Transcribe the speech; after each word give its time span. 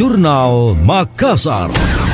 Jurnal 0.00 0.80
Makassar. 0.80 2.09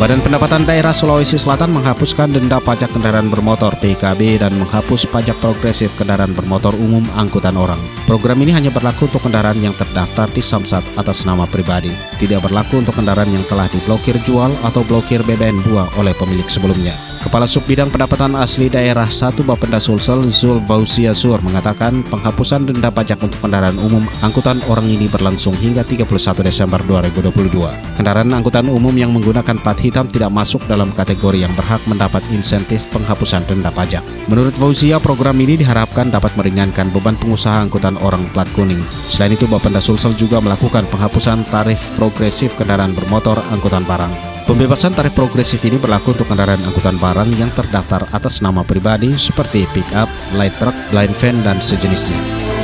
Badan 0.00 0.24
Pendapatan 0.24 0.64
Daerah 0.64 0.96
Sulawesi 0.96 1.36
Selatan 1.36 1.76
menghapuskan 1.76 2.32
denda 2.32 2.56
pajak 2.56 2.88
kendaraan 2.96 3.28
bermotor 3.28 3.76
PKB 3.84 4.40
dan 4.40 4.56
menghapus 4.56 5.04
pajak 5.04 5.36
progresif 5.44 5.92
kendaraan 6.00 6.32
bermotor 6.32 6.72
umum 6.72 7.04
angkutan 7.20 7.52
orang. 7.52 7.76
Program 8.08 8.40
ini 8.40 8.48
hanya 8.56 8.72
berlaku 8.72 9.12
untuk 9.12 9.28
kendaraan 9.28 9.60
yang 9.60 9.76
terdaftar 9.76 10.32
di 10.32 10.40
Samsat 10.40 10.80
atas 10.96 11.28
nama 11.28 11.44
pribadi. 11.44 11.92
Tidak 12.16 12.40
berlaku 12.40 12.80
untuk 12.80 12.96
kendaraan 12.96 13.28
yang 13.28 13.44
telah 13.44 13.68
diblokir 13.68 14.16
jual 14.24 14.48
atau 14.64 14.80
blokir 14.88 15.20
BBN 15.20 15.60
2 15.68 16.00
oleh 16.00 16.16
pemilik 16.16 16.48
sebelumnya. 16.48 16.96
Kepala 17.20 17.44
Sub 17.44 17.68
Bidang 17.68 17.92
Pendapatan 17.92 18.32
Asli 18.32 18.72
Daerah 18.72 19.04
1 19.04 19.44
Bapenda 19.44 19.76
Sulsel 19.76 20.24
Zul 20.32 20.56
Bausia 20.64 21.12
Sur 21.12 21.36
mengatakan 21.44 22.00
penghapusan 22.08 22.64
denda 22.64 22.88
pajak 22.88 23.20
untuk 23.20 23.36
kendaraan 23.44 23.76
umum 23.76 24.00
angkutan 24.24 24.56
orang 24.72 24.88
ini 24.88 25.04
berlangsung 25.04 25.52
hingga 25.60 25.84
31 25.84 26.08
Desember 26.40 26.80
2022. 26.88 27.52
Kendaraan 28.00 28.32
angkutan 28.32 28.72
umum 28.72 28.96
yang 28.96 29.12
menggunakan 29.12 29.52
plat 29.60 29.76
hitam 29.90 30.06
tidak 30.06 30.30
masuk 30.30 30.62
dalam 30.70 30.94
kategori 30.94 31.42
yang 31.42 31.50
berhak 31.58 31.82
mendapat 31.90 32.22
insentif 32.30 32.86
penghapusan 32.94 33.42
denda 33.50 33.74
pajak. 33.74 34.00
Menurut 34.30 34.54
Bausia, 34.62 35.02
program 35.02 35.34
ini 35.42 35.58
diharapkan 35.58 36.14
dapat 36.14 36.30
meringankan 36.38 36.86
beban 36.94 37.18
pengusaha 37.18 37.66
angkutan 37.66 37.98
orang 37.98 38.22
plat 38.30 38.46
kuning. 38.54 38.80
Selain 39.10 39.34
itu, 39.34 39.50
Bapenda 39.50 39.82
Sulsel 39.82 40.14
juga 40.14 40.38
melakukan 40.38 40.86
penghapusan 40.86 41.42
tarif 41.50 41.82
progresif 41.98 42.54
kendaraan 42.54 42.94
bermotor 42.94 43.42
angkutan 43.50 43.82
barang. 43.82 44.14
Pembebasan 44.46 44.94
tarif 44.94 45.14
progresif 45.18 45.58
ini 45.66 45.76
berlaku 45.76 46.14
untuk 46.14 46.30
kendaraan 46.30 46.62
angkutan 46.62 46.98
barang 46.98 47.30
yang 47.34 47.50
terdaftar 47.52 48.06
atas 48.14 48.38
nama 48.38 48.62
pribadi 48.62 49.10
seperti 49.18 49.66
pick-up, 49.74 50.06
light 50.38 50.54
truck, 50.62 50.74
blind 50.94 51.14
van, 51.18 51.42
dan 51.42 51.58
sejenisnya. 51.58 52.59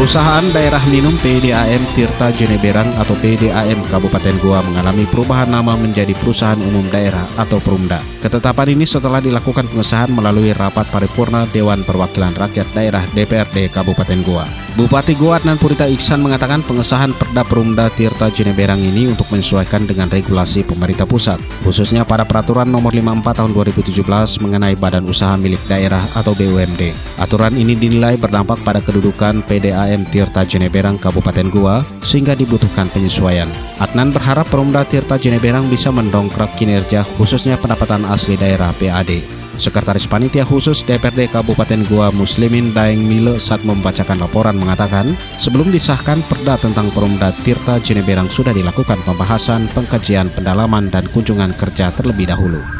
Perusahaan 0.00 0.40
Daerah 0.56 0.80
Minum 0.88 1.12
PDAM 1.20 1.84
Tirta 1.92 2.32
Jeneberang 2.32 2.88
atau 2.96 3.12
PDAM 3.20 3.84
Kabupaten 3.92 4.32
Goa 4.40 4.64
mengalami 4.64 5.04
perubahan 5.04 5.52
nama 5.52 5.76
menjadi 5.76 6.16
Perusahaan 6.16 6.56
Umum 6.56 6.88
Daerah 6.88 7.28
atau 7.36 7.60
Perumda. 7.60 8.00
Ketetapan 8.24 8.72
ini 8.72 8.88
setelah 8.88 9.20
dilakukan 9.20 9.68
pengesahan 9.68 10.08
melalui 10.08 10.56
rapat 10.56 10.88
paripurna 10.88 11.44
Dewan 11.52 11.84
Perwakilan 11.84 12.32
Rakyat 12.32 12.72
Daerah 12.72 13.04
DPRD 13.12 13.68
Kabupaten 13.68 14.24
Goa. 14.24 14.48
Bupati 14.72 15.12
Goa 15.20 15.36
Adnan 15.36 15.60
Purita 15.60 15.84
Iksan 15.84 16.24
mengatakan 16.24 16.64
pengesahan 16.64 17.12
Perda 17.12 17.44
Perumda 17.44 17.92
Tirta 17.92 18.32
Jeneberang 18.32 18.80
ini 18.80 19.04
untuk 19.04 19.28
menyesuaikan 19.28 19.84
dengan 19.84 20.08
regulasi 20.08 20.64
pemerintah 20.64 21.04
pusat, 21.04 21.36
khususnya 21.60 22.08
pada 22.08 22.24
Peraturan 22.24 22.72
Nomor 22.72 22.96
54 22.96 23.36
Tahun 23.44 23.52
2017 23.52 24.00
mengenai 24.40 24.80
Badan 24.80 25.04
Usaha 25.04 25.36
Milik 25.36 25.60
Daerah 25.68 26.00
atau 26.16 26.32
BUMD. 26.32 26.96
Aturan 27.20 27.52
ini 27.52 27.76
dinilai 27.76 28.16
berdampak 28.16 28.64
pada 28.64 28.80
kedudukan 28.80 29.44
PDAM 29.44 29.89
Tirta 30.06 30.46
Jeneberang 30.46 30.94
Kabupaten 30.94 31.50
Goa 31.50 31.82
sehingga 32.06 32.38
dibutuhkan 32.38 32.86
penyesuaian. 32.94 33.50
Adnan 33.82 34.14
berharap 34.14 34.46
Perumda 34.46 34.86
Tirta 34.86 35.18
Jeneberang 35.18 35.66
bisa 35.66 35.90
mendongkrak 35.90 36.54
kinerja 36.54 37.02
khususnya 37.18 37.58
pendapatan 37.58 38.06
asli 38.06 38.38
daerah 38.38 38.70
PAD. 38.78 39.40
Sekretaris 39.60 40.08
Panitia 40.08 40.48
Khusus 40.48 40.80
DPRD 40.88 41.28
Kabupaten 41.28 41.84
Goa 41.84 42.08
Muslimin 42.16 42.72
Daeng 42.72 43.04
Mile 43.04 43.36
saat 43.36 43.60
membacakan 43.60 44.16
laporan 44.16 44.56
mengatakan, 44.56 45.12
sebelum 45.36 45.68
disahkan 45.68 46.24
perda 46.24 46.56
tentang 46.56 46.88
Perumda 46.96 47.28
Tirta 47.44 47.76
Jeneberang 47.76 48.32
sudah 48.32 48.56
dilakukan 48.56 48.96
pembahasan, 49.04 49.68
pengkajian, 49.76 50.32
pendalaman, 50.32 50.88
dan 50.88 51.04
kunjungan 51.12 51.52
kerja 51.60 51.92
terlebih 51.92 52.32
dahulu. 52.32 52.79